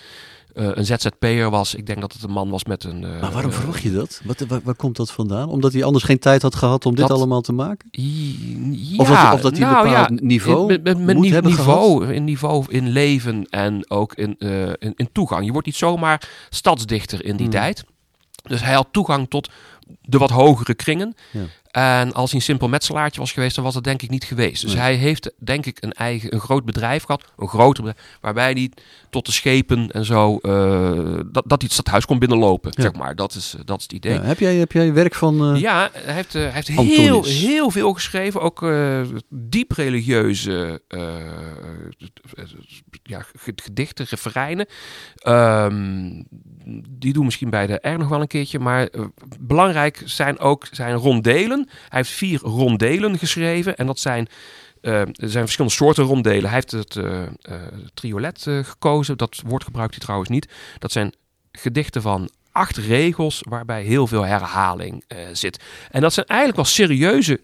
[0.54, 1.76] eh, een ZZP'er was.
[1.76, 3.00] Ik denk dat het een man was met een...
[3.00, 4.22] Maar waarom eh, verwacht je dat?
[4.24, 5.50] Wat, waar, waar komt dat vandaan?
[5.50, 7.88] Omdat hij anders geen tijd had gehad om dit allemaal te maken?
[7.92, 12.14] Ja, Of dat- of dat hij een nou bepaald ja, niveau in, met, moet niveau,
[12.14, 15.46] in niveau in leven en ook in, eh, in, in toegang.
[15.46, 17.56] Je wordt niet zomaar stadsdichter in die Hmm.
[17.56, 17.84] tijd.
[18.42, 19.50] Dus hij had toegang tot
[20.02, 21.16] de wat hogere kringen.
[21.32, 21.42] Ja.
[21.72, 24.62] En als hij een simpel metselaartje was geweest, dan was dat denk ik niet geweest.
[24.62, 24.82] Dus Nee.
[24.82, 28.72] hij heeft denk ik een eigen, een groot bedrijf gehad, een groter bedrijf, waarbij hij
[29.10, 30.92] tot de schepen en zo, eh,
[31.26, 32.82] dat, dat hij het stadhuis kon binnenlopen, Ja.
[32.82, 33.16] zeg maar.
[33.16, 34.14] Dat is, eh, dat is het idee.
[34.14, 35.54] Ja, heb, jij, heb jij werk van...
[35.56, 38.42] eh, Ja, hij heeft, hij heeft heel, heel veel geschreven.
[38.42, 38.66] Ook
[39.30, 40.82] diep religieuze
[43.04, 44.66] ja, ge- gedichten, refreinen.
[45.16, 46.22] Ehm,
[46.90, 48.60] die doen misschien bij de R nog wel een keertje.
[48.60, 48.90] Maar
[49.40, 51.59] belangrijk zijn ook zijn rondelen.
[51.68, 53.78] Hij heeft vier rondelen geschreven.
[53.78, 54.28] En dat zijn...
[54.82, 56.44] eh, er zijn verschillende soorten rondelen.
[56.44, 57.30] Hij heeft het eh, eh,
[57.94, 59.18] triolet gekozen.
[59.18, 60.50] Dat woord gebruikt hij trouwens niet.
[60.80, 61.14] Dat zijn
[61.52, 65.64] gedichten van acht regels waarbij heel veel herhaling zit.
[65.92, 67.42] En dat zijn eigenlijk wel serieuze,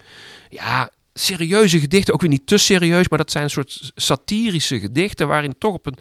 [0.49, 2.13] ja, serieuze gedichten.
[2.13, 5.85] Ook weer niet te serieus, maar dat zijn een soort satirische gedichten waarin toch op
[5.85, 5.97] een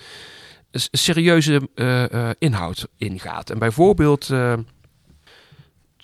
[0.90, 1.68] serieuze
[2.38, 3.50] inhoud ingaat.
[3.50, 4.30] En bijvoorbeeld,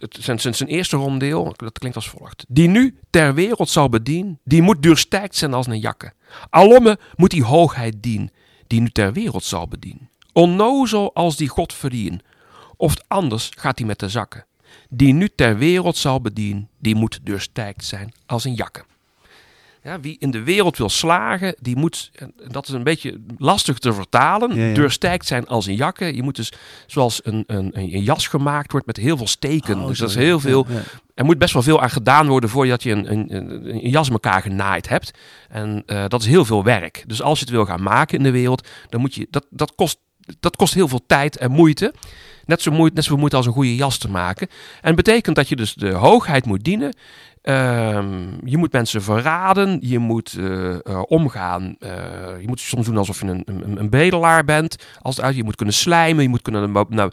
[0.01, 2.45] het zijn, zijn, eerste rondeel, dat klinkt als volgt.
[2.49, 6.13] Die nu ter wereld zal bedien, die moet duurstijkt zijn als een jakke.
[6.51, 8.31] Alomme moet die hoogheid dien,
[8.67, 10.09] die nu ter wereld zal bedien.
[10.33, 12.21] Onnozel als die God verdien,
[12.77, 14.47] of anders gaat hij met de zakken.
[14.89, 18.85] Die nu ter wereld zal bedien, die moet duurstijkt zijn als een jakke.
[19.83, 23.79] Ja, wie in de wereld wil slagen, die moet, en dat is een beetje lastig
[23.79, 24.75] te vertalen, Ja, ja.
[24.75, 26.15] doorstijkt zijn als een jakke.
[26.17, 26.53] Je moet dus,
[26.87, 29.81] zoals een, een, een jas gemaakt wordt met heel veel steken.
[29.81, 30.83] Oh, dus zo, dat is heel veel, Ja,
[31.15, 34.11] er moet best wel veel aan gedaan worden voordat je een, een, een, een jas
[34.11, 35.11] elkaar genaaid hebt.
[35.49, 37.05] En eh, dat is heel veel werk.
[37.07, 39.75] Dus als je het wil gaan maken in de wereld, dan moet je, dat, dat,
[39.75, 39.99] kost,
[40.41, 41.95] dat kost heel veel tijd en moeite.
[42.45, 44.49] Net zo moeite, net zoveel moeite als een goede jas te maken.
[44.81, 46.95] En betekent dat je dus de hoogheid moet dienen.
[47.43, 49.79] Ehm, je moet mensen verraden.
[49.81, 51.77] Je moet eh, eh, omgaan.
[51.79, 51.91] eh,
[52.41, 54.77] je moet soms doen alsof je een, een, een bedelaar bent.
[55.03, 56.23] Als het uit, je moet kunnen slijmen.
[56.23, 57.11] Je moet kunnen naar, naar,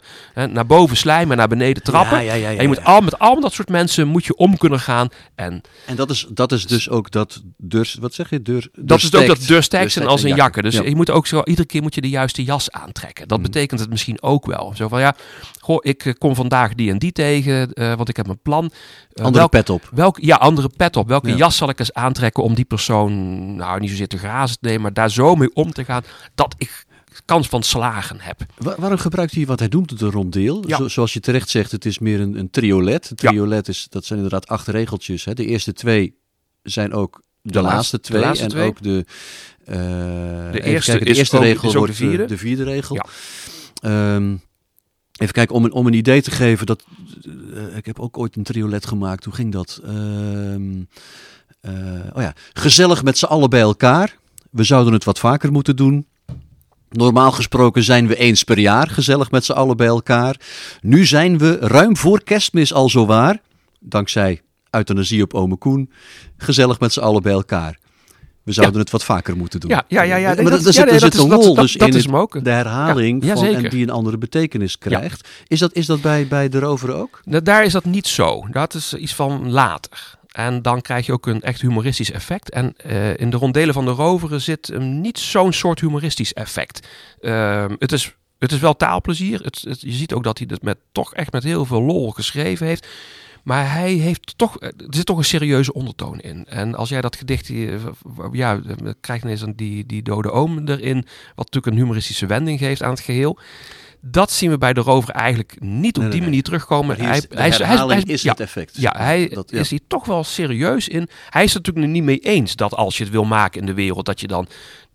[0.50, 2.16] naar boven slijmen en naar beneden trappen.
[2.16, 4.36] Ja, ja, ja, ja, en je moet al, met al dat soort mensen moet je
[4.36, 5.08] om kunnen gaan.
[5.34, 8.42] En En dat is, dat is dus ook dat deur, wat zeg je?
[8.42, 10.44] Deur, dat is ook dat deursterk zijn als een jakken.
[10.44, 10.62] jakker.
[10.62, 13.28] Dus je moet ook zo, iedere keer moet je de juiste jas aantrekken.
[13.28, 13.46] Dat Mhm.
[13.46, 14.72] betekent het misschien ook wel.
[14.76, 15.14] Zo van ja,
[15.60, 18.70] goh, ik kom vandaag die en die tegen, want ik heb een plan.
[19.14, 19.88] Andere welk- pet op.
[20.20, 21.08] Ja, andere pet op.
[21.08, 21.36] Welke Ja.
[21.36, 24.82] jas zal ik eens aantrekken om die persoon, nou niet zozeer te grazen te nemen,
[24.82, 26.02] maar daar zo mee om te gaan
[26.34, 26.86] dat ik
[27.24, 28.40] kans van slagen heb.
[28.58, 30.64] Wa- waarom gebruikt hij wat hij noemt de rondeel?
[30.66, 30.76] Ja.
[30.76, 33.10] Zo- zoals je terecht zegt, het is meer een, een triolet.
[33.10, 33.28] Een Ja.
[33.28, 35.24] triolet is, dat zijn inderdaad acht regeltjes.
[35.24, 35.34] Hè.
[35.34, 36.14] De eerste twee
[36.62, 38.20] zijn ook de, De laatste, de twee.
[38.20, 38.66] laatste en twee.
[38.66, 39.04] ook de,
[39.64, 42.16] eh, even eerste kijken, de eerste regel is wordt de vierde.
[42.16, 42.94] De, de vierde regel.
[42.94, 43.04] Ja.
[44.14, 44.36] Ehm,
[45.18, 46.66] even kijken, om een, om een idee te geven.
[46.66, 46.84] Dat,
[47.54, 49.24] eh, ik heb ook ooit een triolet gemaakt.
[49.24, 49.80] Hoe ging dat?
[49.84, 50.82] Ehm,
[51.60, 51.72] eh,
[52.14, 54.16] oh ja, gezellig met z'n allen bij elkaar.
[54.50, 56.06] We zouden het wat vaker moeten doen.
[56.90, 60.40] Normaal gesproken zijn we eens per jaar gezellig met z'n allen bij elkaar.
[60.80, 63.40] Nu zijn we ruim voor kerstmis al zo waar,
[63.80, 65.90] dankzij euthanasie op ome Koen,
[66.36, 67.78] gezellig met z'n allen bij elkaar.
[68.48, 69.70] We zouden het wat vaker moeten doen.
[69.70, 70.26] Ja, ja, ja, ja.
[70.26, 71.88] Maar dat, dat- er ja, zit, nee, dat zit is- een lol dat- dus dat
[71.88, 75.28] in is het- de herhaling Ja, van, en die een andere betekenis krijgt.
[75.46, 77.20] Is, dat, is dat bij, bij de rover ook?
[77.24, 78.46] Nou, Daar is dat niet zo.
[78.50, 80.16] Dat is iets van later.
[80.28, 82.50] En dan krijg je ook een echt humoristisch effect.
[82.50, 86.86] En eh, in de rondelen van de roveren zit um, niet zo'n soort humoristisch effect.
[87.20, 89.40] Ehm, het, is, het is wel taalplezier.
[89.42, 92.10] Het, het- je ziet ook dat hij het met, toch echt met heel veel lol
[92.10, 92.86] geschreven heeft.
[93.44, 96.44] Maar hij heeft toch, er zit toch een serieuze ondertoon in.
[96.46, 97.66] En als jij dat gedicht, eh,
[98.32, 100.96] ja, dan krijg je ineens een- die, die dode oom erin.
[101.34, 103.38] Wat natuurlijk een humoristische wending geeft aan het geheel.
[104.00, 106.96] Dat zien we bij de rover eigenlijk niet op Nee, die nee, manier terugkomen.
[106.96, 108.76] Hij- is, hij is- hij is- herhaling hij is- is ja, het effect.
[108.80, 109.58] ja, hij Dat- ja.
[109.58, 111.08] is hier toch wel serieus in.
[111.28, 113.66] Hij is het natuurlijk er niet mee eens dat als je het wil maken in
[113.66, 114.48] de wereld, dat je dan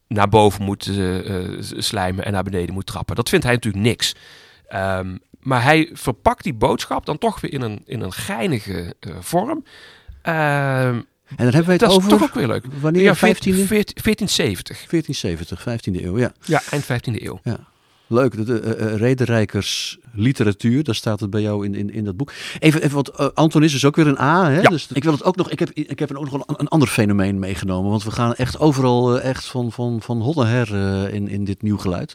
[0.07, 3.15] naar boven moet eh, eh, slijmen en naar beneden moet trappen.
[3.15, 4.15] Dat vindt hij natuurlijk niks.
[4.67, 9.11] Ehm, maar hij verpakt die boodschap dan toch weer in een, in een geinige eh,
[9.19, 9.63] vorm.
[10.21, 12.65] Ehm, En dan hebben wij het dat is over toch ook weer leuk.
[12.81, 13.01] wanneer?
[13.03, 13.67] Ja, 15e?
[13.67, 14.85] 1470.
[14.89, 16.31] 1470, 15e eeuw, ja.
[16.45, 17.39] Ja, eind 15e eeuw.
[18.07, 22.03] Leuk, de, de eh, eh, Rederijkers literatuur, daar staat het bij jou in, in, in
[22.03, 22.31] dat boek.
[22.59, 24.61] Even, even wat, eh, Anton is dus ook weer een A, hè?
[24.61, 24.69] Ja.
[24.69, 26.87] Dus ik wil het ook nog, ik heb, ik heb ook nog een, een ander
[26.87, 31.27] fenomeen meegenomen, want we gaan echt overal eh, echt van, van, van her eh, in,
[31.27, 32.13] in dit nieuw geluid.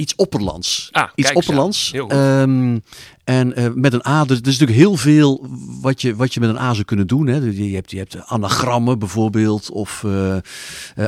[0.00, 0.88] Iets opperlands.
[0.92, 1.92] Ah, Iets opperlands.
[1.92, 2.78] Ehm,
[3.24, 5.46] en eh, met een A, er, er is natuurlijk heel veel
[5.80, 7.26] wat je, wat je met een A zou kunnen doen.
[7.26, 7.36] Hè.
[7.36, 10.36] Je, hebt, je hebt anagrammen bijvoorbeeld, of eh,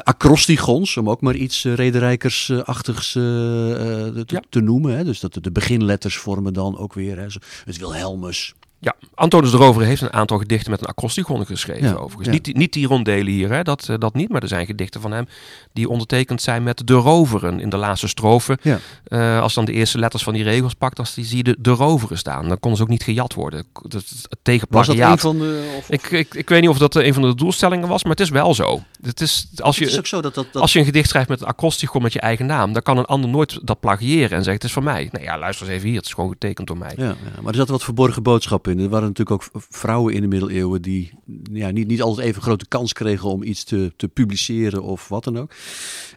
[0.02, 4.42] acrostigons, om ook maar iets uh, rederijkersachtigs te, Ja.
[4.48, 4.96] te noemen.
[4.96, 5.04] Hè.
[5.04, 7.18] Dus dat de beginletters vormen dan ook weer.
[7.18, 7.30] Hè.
[7.30, 8.54] Zo- Het Wilhelmus.
[8.84, 12.26] Ja, Antonis de Rover heeft een aantal gedichten met een acrostigon geschreven Ja, overigens.
[12.26, 12.32] ja.
[12.32, 14.28] Niet, die- niet die rondelen hier, hè, dat, eh, dat niet.
[14.28, 15.26] Maar er zijn gedichten van hem
[15.72, 18.58] die ondertekend zijn met de roveren in de laatste strofe.
[18.62, 18.78] Ja.
[19.04, 21.70] Eh, als dan de eerste letters van die regels pakt, dan zie je de, de
[21.70, 22.48] roveren staan.
[22.48, 23.64] Dan konden ze ook niet gejat worden.
[23.82, 24.04] Dat
[24.42, 25.74] tegen Was dat een van de...
[25.78, 28.20] Of, Ik, ik, ik weet niet of dat een van de doelstellingen was, maar het
[28.20, 28.82] is wel zo.
[29.02, 30.34] Het is, als, het is je, ook zo dat...
[30.34, 32.82] dat, dat als je een gedicht schrijft met een acrostigon met je eigen naam, dan
[32.82, 35.08] kan een ander nooit dat plagiëren en zeggen het is van mij.
[35.12, 36.92] Nee, ja, luister eens even hier, het is gewoon getekend door mij.
[36.96, 40.26] Ja, ja, maar er zat wat verborgen boodschap Er waren natuurlijk ook vrouwen in de
[40.26, 41.12] middeleeuwen die
[41.52, 45.24] ja, niet, niet altijd even grote kans kregen om iets te, te publiceren of wat
[45.24, 45.52] dan ook.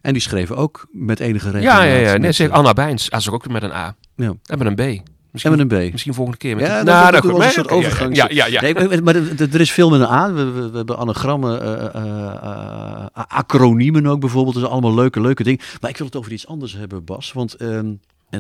[0.02, 1.82] En die schreven ook met enige Ja, regelmaat.
[1.84, 2.10] ja, ja.
[2.12, 3.06] Nee, met, zeg eh, Anna Bijns.
[3.06, 3.96] Ze is ook met een A.
[4.16, 4.34] Ja.
[4.46, 4.80] En met een B.
[4.80, 5.92] En Misschien, met een B.
[5.92, 6.56] misschien volgende keer.
[6.56, 8.62] Met Ja, een- Nou, dat nou, goed, als een soort oké, overgangs- Ja, ja, ja.
[8.62, 10.34] Nee, maar, er is veel met een A.
[10.34, 14.54] We, we, we hebben anagrammen, eh, eh, eh, acroniemen ook bijvoorbeeld.
[14.54, 15.60] Dat zijn allemaal leuke, leuke dingen.
[15.82, 17.34] Maar ik wil het over iets anders hebben, Bas.
[17.34, 17.94] Want ehm,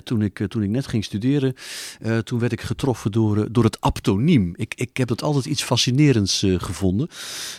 [0.04, 1.54] toen, ik, eh, toen ik net ging studeren,
[2.02, 4.54] eh, toen werd ik getroffen door, eh, door het aptoniem.
[4.56, 7.08] Ik, ik heb dat altijd iets fascinerends gevonden.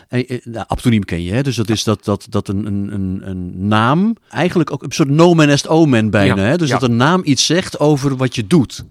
[0.09, 1.43] En, nou, aptoniem ken je, hè?
[1.43, 5.49] Dus dat is dat, dat, dat een, een, een, naam, eigenlijk ook een soort nomen
[5.49, 6.35] est omen bijna.
[6.43, 6.57] Ja, Hè?
[6.57, 6.79] Dus ja.
[6.79, 8.85] dat een naam iets zegt over wat je doet.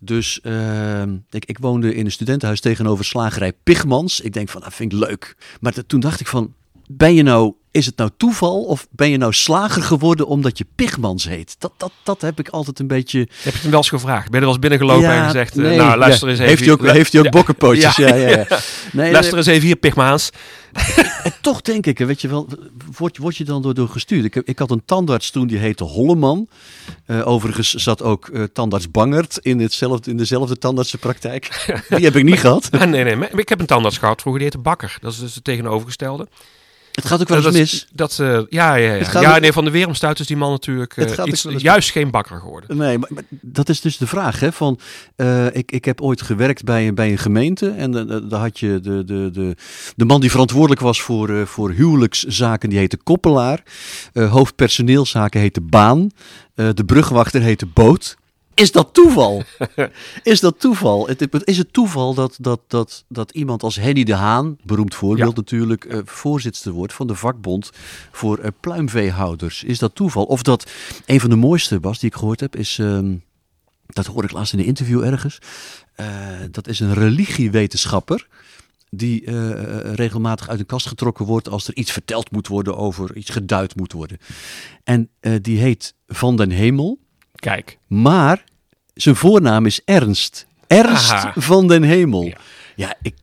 [0.00, 4.20] Dus ehm, ik, ik woonde in een studentenhuis tegenover slagerij Pigmans.
[4.20, 5.36] Ik denk van, dat vind ik leuk.
[5.60, 6.54] Maar dat- toen dacht ik van,
[6.88, 10.66] ben je nou, is het nou toeval of ben je nou slager geworden omdat je
[10.74, 11.56] Pigmans heet?
[11.58, 13.18] Dat, dat, dat heb ik altijd een beetje...
[13.18, 14.30] Heb je hem wel eens gevraagd?
[14.30, 16.32] Ben je er wel eens binnengelopen en gezegd, eh, nee, nou luister ja.
[16.32, 16.50] eens even.
[16.50, 17.32] Heeft hij ook, heeft hij ook Ja.
[17.32, 17.96] bokkenpootjes?
[17.96, 18.46] Ja, ja, ja.
[18.92, 20.30] Nee, luister eens even hier, Pigmaans.
[21.22, 22.48] En toch denk ik, weet je wel,
[22.96, 24.24] word, word je dan door, door gestuurd?
[24.24, 26.48] Ik, ik had een tandarts toen, die heette Holleman.
[27.06, 31.66] Eh, overigens zat ook eh, tandarts Bangert in, hetzelfde, in dezelfde tandartsenpraktijk.
[31.88, 32.68] Die heb ik niet gehad.
[32.70, 34.98] Ah, nee, nee, maar ik heb een tandarts gehad vroeger, die heette Bakker.
[35.00, 36.28] Dat is dus het tegenovergestelde.
[36.98, 37.72] Het gaat ook wel eens dat, mis.
[37.72, 39.20] is- Dat, eh, ja, ja, ja.
[39.20, 42.40] Ja nee, van de Weeromstuit is die man natuurlijk ook iets, eens- juist geen bakker
[42.40, 42.76] geworden.
[42.76, 44.40] Nee, maar, maar dat is dus de vraag.
[44.40, 44.78] Hè, van,
[45.16, 47.70] eh, ik, ik heb ooit gewerkt bij, een- bij een gemeente.
[47.70, 47.90] En
[48.28, 49.56] daar had je de, de, de,
[49.96, 52.68] de man die verantwoordelijk was voor, voor huwelijkszaken.
[52.68, 53.62] Die heette Koppelaar.
[54.12, 56.10] Hoofdpersoneelszaken heette Baan.
[56.54, 58.16] De brugwachter heette Boot.
[58.58, 59.42] Is dat toeval?
[60.22, 61.06] is dat toeval?
[61.08, 64.94] Het, het- is het toeval dat, dat, dat, dat iemand als Henny de Haan, beroemd
[64.94, 67.70] voorbeeld natuurlijk, eh, voorzitter wordt van de vakbond
[68.12, 69.64] voor eh, pluimveehouders?
[69.64, 70.24] Is dat toeval?
[70.24, 70.70] Of dat
[71.06, 73.16] een van de mooiste was die ik gehoord heb, is, ehm,
[73.86, 75.38] dat hoorde ik laatst in een interview ergens,
[75.94, 76.06] Eh,
[76.50, 78.26] dat is een religiewetenschapper
[78.90, 79.30] die
[79.94, 83.76] regelmatig uit een kast getrokken wordt als er iets verteld moet worden over, iets geduid
[83.76, 84.18] moet worden.
[84.84, 85.10] En
[85.42, 86.98] die heet Van den Hemel.
[87.38, 87.78] Kijk.
[87.86, 88.44] Maar
[88.94, 90.46] zijn voornaam is Ernst.
[90.66, 91.32] Ernst Aha.
[91.36, 92.22] van den Hemel.
[92.22, 92.36] Ja,
[92.76, 92.94] Ja.
[93.02, 93.14] ik,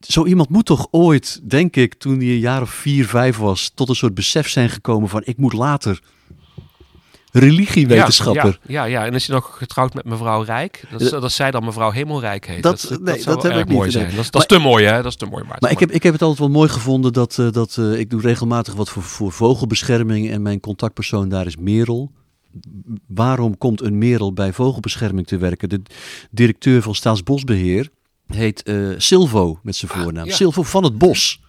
[0.00, 3.70] zo iemand moet toch ooit, denk ik, toen hij een jaar of vier, vijf was,
[3.74, 6.00] tot een soort besef zijn gekomen van ik moet later
[7.32, 8.58] religiewetenschapper.
[8.66, 10.84] Ja, ja, ja, en is hij nog getrouwd met mevrouw Rijk?
[10.90, 11.20] Dat, is- Ja.
[11.20, 12.62] dat zij dan mevrouw Hemelrijk heet.
[12.62, 14.02] Dat- Dat, nee, dat, zou heb erg ik niet mooi gedaan.
[14.04, 14.16] zijn.
[14.16, 14.96] Dat, is- dat is te mooi, hè?
[14.96, 15.44] Dat is te mooi.
[15.44, 17.98] Maar, Maar ik heb, ik heb het altijd wel mooi gevonden dat, eh, dat eh,
[17.98, 22.10] ik doe regelmatig wat voor, voor vogelbescherming en mijn contactpersoon daar is Merel.
[23.06, 25.68] Waarom komt een Merel bij vogelbescherming te werken?
[25.68, 25.82] De
[26.30, 27.88] directeur van Staatsbosbeheer
[28.26, 30.26] heet eh, Silvo met zijn voornaam.
[30.26, 30.34] ja.
[30.34, 31.40] Silvo van het Bos.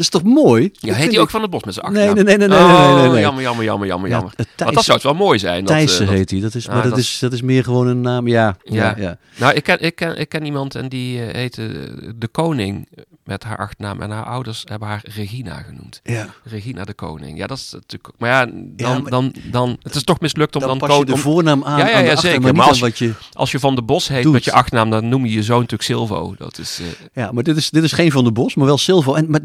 [0.00, 0.70] Dat is toch mooi?
[0.72, 2.24] Ja, heet hij ook van het bos met zijn Nee, achternaam?
[2.24, 3.20] nee, nee, nee, nee, nee, nee, Oh.
[3.20, 4.32] Jammer, jammer, jammer, jammer, Ja, jammer.
[4.56, 5.64] Want dat zou het wel mooi zijn.
[5.64, 6.40] Thijssen eh, dat- heet hij.
[6.40, 8.28] Dat is, maar dat, is, dat is meer gewoon een naam.
[8.28, 9.18] Ja, ja.
[9.38, 12.88] Nou, ik ken, ik, ken, ik ken iemand en die eh, heette eh, De Koning
[13.24, 14.00] met haar achternaam.
[14.00, 16.00] En haar ouders hebben haar Regina genoemd.
[16.02, 16.26] ja.
[16.44, 17.38] Regina de Koning.
[17.38, 18.14] Ja, dat is natuurlijk...
[18.18, 20.78] Maar ja, dan, dan, dan, het is toch mislukt om Dan, dan...
[20.78, 22.54] pas je koning- de voornaam aan, Ja, ja, de ja, zeker.
[22.54, 23.12] maar als- wat je...
[23.32, 25.82] als je Van de Bos heet met je achternaam, dan noem je je zoon natuurlijk
[25.82, 26.34] Silvo.
[26.38, 26.80] Dat is...
[27.12, 29.14] Ja, maar dit is, dit is geen Van der Bos, maar wel Silvo.
[29.14, 29.40] En, maar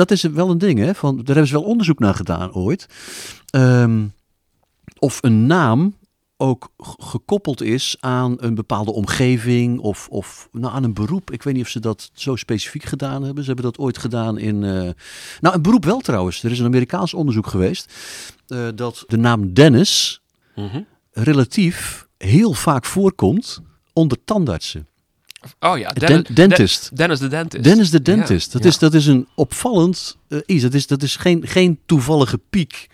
[0.00, 0.94] dat is wel een ding, hè?
[0.94, 2.86] Van, daar hebben ze wel onderzoek naar gedaan ooit.
[3.50, 4.06] Ehm,
[4.98, 5.94] of een naam
[6.36, 11.30] ook gekoppeld is aan een bepaalde omgeving of, of nou, aan een beroep.
[11.30, 13.44] Ik weet niet of ze dat zo specifiek gedaan hebben.
[13.44, 14.64] Ze hebben dat ooit gedaan in...
[14.64, 14.90] eh,
[15.40, 16.42] Nou, een beroep wel trouwens.
[16.42, 17.92] Er is een Amerikaans onderzoek geweest
[18.46, 20.22] eh, dat de naam Dennis
[20.54, 20.82] mhm.
[21.10, 23.60] relatief heel vaak voorkomt
[23.92, 24.88] onder tandartsen.
[25.60, 26.88] Oh ja, Den- Dennis, dentist.
[26.88, 27.64] Den- Dennis de dentist.
[27.64, 28.46] Dennis de dentist.
[28.46, 28.68] Ja, dat, ja.
[28.68, 30.62] Is, dat is een opvallend eh, iets.
[30.62, 32.88] Dat is, dat is geen, geen toevallige piek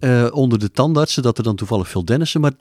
[0.00, 2.40] eh, onder de tandartsen, dat er dan toevallig veel Dennissen.
[2.40, 2.52] Maar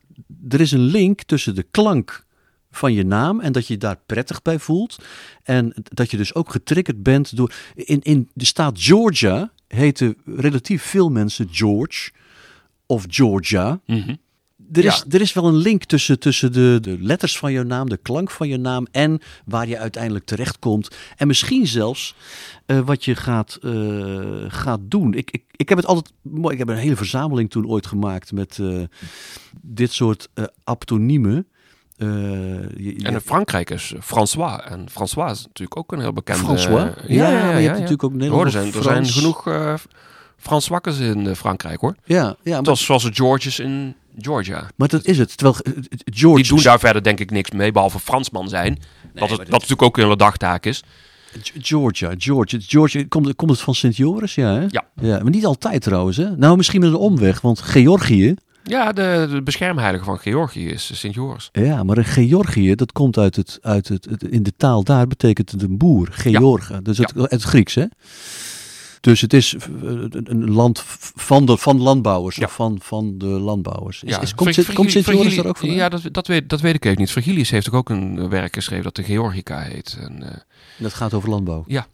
[0.49, 2.25] er is een link tussen de klank
[2.71, 4.97] van je naam en dat je je daar prettig bij voelt.
[5.43, 7.53] En dat je dus ook getriggerd bent door...
[7.75, 12.11] In, in de staat Georgia heten relatief veel mensen George
[12.85, 13.79] of Georgia.
[13.85, 14.15] Mhm.
[14.71, 15.04] Er is, Ja.
[15.10, 18.32] er is wel een link tussen, tussen de, de letters van je naam, de klank
[18.32, 20.95] van je naam en waar je uiteindelijk terechtkomt.
[21.17, 22.15] En misschien zelfs
[22.65, 23.71] eh, wat je gaat, eh,
[24.47, 25.13] gaat doen.
[25.13, 26.54] Ik, ik, ik heb het altijd mooi.
[26.54, 28.82] Ik heb een hele verzameling toen ooit gemaakt met eh,
[29.62, 30.30] dit soort
[30.63, 31.47] aptoniemen.
[31.97, 34.63] Je- je- En in Frankrijk is François.
[34.65, 36.43] En François is natuurlijk ook een heel bekende...
[36.43, 36.89] François?
[37.08, 38.56] Ja, je hebt natuurlijk ook Hoor, Nederlands.
[38.56, 39.73] er zijn, er zijn genoeg uh,
[40.99, 41.95] in Frankrijk, hoor.
[42.06, 44.69] Ja, ja maar, Zoals, zoals de Georges in Georgia.
[44.76, 45.38] maar dat is het.
[45.38, 45.71] Terwijl eh,
[46.06, 46.41] George.
[46.41, 48.80] Die doen daar verder denk ik niks mee, behalve Fransman zijn.
[49.13, 50.84] dat, het, dat dit- natuurlijk ook een hele dagtaak is.
[51.60, 53.04] Georgia, Georgia, Georgia.
[53.10, 54.36] Komt, komt het van Sint Joris?
[54.36, 54.65] Ja, hè?
[54.69, 54.84] Ja.
[55.02, 55.19] ja.
[55.21, 56.17] Maar niet altijd trouwens.
[56.17, 56.36] Hè?
[56.38, 57.41] Nou, misschien met een omweg.
[57.41, 58.34] Want Georgië.
[58.63, 61.49] Ja, de, de beschermheilige van Georgië is Sint Joris.
[61.52, 65.08] Ja, maar een Georgië, dat komt uit het, uit het, het- in de taal daar
[65.08, 66.08] betekent het een boer.
[66.12, 67.86] Georga, dus het, het Grieks, hè?
[69.03, 69.63] Dus het is eh,
[70.09, 70.83] een land
[71.15, 72.45] van de van landbouwers, Ja.
[72.45, 74.03] of van, van de landbouwers.
[74.03, 75.77] Is, Ja, is, komt, Sint- komt Sint Joris daar ook vandaan?
[75.77, 77.11] Ja, dat, dat, weet, dat weet ik even niet.
[77.11, 79.97] Virgilius heeft ook een eh, werk geschreven dat de Georgica heet.
[79.99, 80.37] En, eh,
[80.77, 81.63] Dat gaat over landbouw.
[81.67, 81.87] Ja.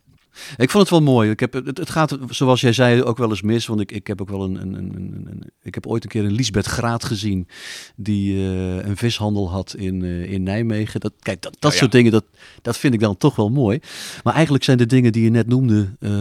[0.58, 1.30] Ik vond het wel mooi.
[1.30, 3.66] Ik heb, het, het gaat, zoals jij zei, ook wel eens mis.
[3.68, 4.94] Want ik, ik heb ook wel een, een, een,
[5.30, 7.48] een- Ik heb ooit een keer een Lisbeth Graat gezien.
[7.96, 11.00] Die eh, een vishandel had in, eh, in Nijmegen.
[11.00, 11.78] Dat, kijk, dat, dat Oh ja.
[11.80, 12.26] soort dingen, dat,
[12.62, 13.80] dat vind ik dan toch wel mooi.
[14.24, 16.12] Maar eigenlijk zijn de dingen die je net noemde, eh,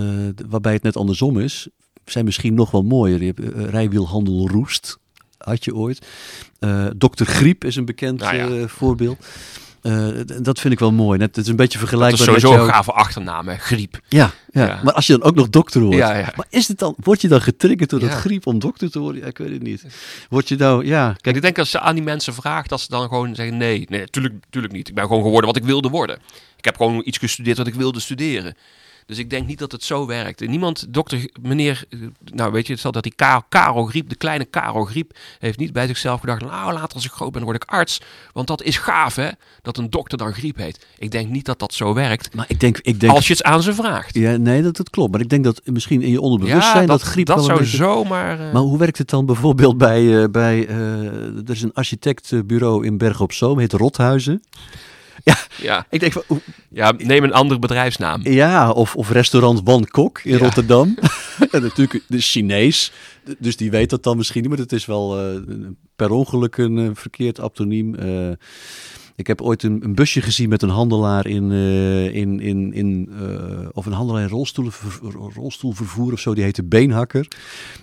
[0.48, 1.68] waarbij het net andersom is,
[2.04, 3.20] zijn misschien nog wel mooier.
[3.22, 4.98] Je hebt rijwielhandel Roest.
[5.38, 6.06] Had je ooit.
[6.96, 8.68] Dokter Griep is een bekend Nou ja.
[8.68, 9.26] voorbeeld.
[9.82, 10.08] Eh,
[10.42, 11.18] dat vind ik wel mooi.
[11.18, 12.74] Net, het is een beetje Dat is vergelijkbaar sowieso met een jouw...
[12.74, 13.56] gave achternaam, hè?
[13.56, 14.00] Griep.
[14.08, 14.66] Ja, ja.
[14.66, 14.80] Ja.
[14.82, 15.96] maar als je dan ook nog dokter wordt.
[15.96, 16.32] Ja, ja.
[16.36, 19.20] Maar is het dan, word je dan getriggerd door dat griep om dokter te worden?
[19.20, 19.84] Ja, ik weet het niet.
[20.28, 21.16] Word je nou, ja...
[21.20, 23.86] Kijk, ik denk als je aan die mensen vraagt, dat ze dan gewoon zeggen: nee,
[23.88, 24.88] nee, natuurlijk, natuurlijk niet.
[24.88, 26.18] Ik ben gewoon geworden wat ik wilde worden.
[26.56, 28.54] Ik heb gewoon iets gestudeerd wat ik wilde studeren.
[29.08, 30.40] Dus ik denk niet dat het zo werkt.
[30.42, 31.84] En niemand, dokter, meneer,
[32.32, 35.58] nou weet je, het zal dat die Ka- Karel Griep, de kleine Karel Griep, heeft
[35.58, 38.00] niet bij zichzelf gedacht, nou later als ik groot ben, word ik arts.
[38.32, 39.28] Want dat is gaaf, hè,
[39.62, 40.86] dat een dokter dan Griep heet.
[40.98, 42.78] Ik denk niet dat dat zo werkt, Maar ik denk...
[42.82, 44.14] Ik denk als je het aan ze vraagt.
[44.14, 45.12] ja, nee, dat, dat klopt.
[45.12, 48.40] Maar ik denk dat misschien in je onderbewustzijn dat, griep dat wel zou beetje- zomaar...
[48.40, 50.22] eh, Maar hoe werkt het dan bijvoorbeeld bij...
[50.22, 50.76] eh, bij eh,
[51.36, 54.42] er is een architectenbureau in Bergen op Zoom, heet Rothuizen.
[55.56, 56.22] Ja, Ik denk van,
[56.70, 58.20] ja, neem een andere bedrijfsnaam.
[58.24, 60.38] Ja, of, of restaurant Wan Kok in Ja.
[60.38, 60.98] Rotterdam.
[61.50, 62.92] en natuurlijk de Chinees,
[63.38, 65.40] dus die weet dat dan misschien niet, maar het is wel eh,
[65.96, 67.94] per ongeluk een eh, verkeerd aptoniem.
[69.18, 73.08] Ik heb ooit een, een busje gezien met een handelaar in, eh, in, in, in
[73.20, 74.72] eh, of een handelaar in rolstoelen,
[75.34, 77.28] rolstoelvervoer of zo, die heette Beenhakker.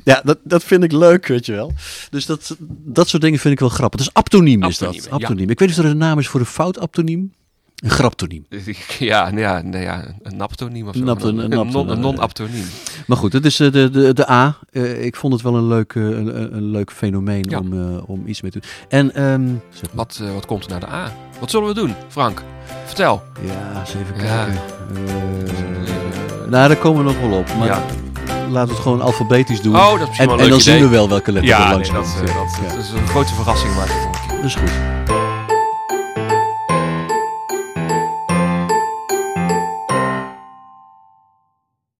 [0.03, 1.71] Ja, dat, dat vind ik leuk, weet je wel.
[2.09, 3.99] Dus dat, dat soort dingen vind ik wel grappig.
[3.99, 5.09] Dus aptoniem is dat.
[5.09, 5.51] Aptoniem, ja.
[5.51, 7.33] Ik weet niet of er een naam is voor een fout aptoniem.
[7.75, 8.45] Een graptoniem.
[8.99, 10.99] Ja, nou ja, nou ja, een naptoniem of zo.
[10.99, 12.65] Een napton- Een, een non- napton- een non-aptoniem.
[13.07, 14.57] Maar goed, het is eh, de, de, de A.
[14.99, 17.59] Ik vond het wel een leuk, een, een- leuk fenomeen Ja.
[17.59, 18.69] om, om iets mee te doen.
[18.89, 21.13] En, ehm, zeg maar, Wat, wat komt er naar de A?
[21.39, 22.41] Wat zullen we doen, Frank?
[22.85, 23.23] Vertel.
[23.41, 24.43] ja, eens even Ja.
[24.45, 24.61] kijken.
[24.95, 27.55] Eh, nou, daar komen we nog wel op.
[27.57, 27.81] Maar Ja.
[28.49, 29.75] laten we het gewoon alfabetisch doen.
[29.75, 31.91] Oh, dat is en wel en dan zien we wel welke letter er Ja, langs
[31.91, 33.75] nee, dat, eh, dat, Ja, dat is een grote verrassing.
[33.75, 33.87] Maar
[34.35, 34.71] dat is goed.